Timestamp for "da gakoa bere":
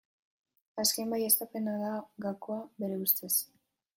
1.83-3.01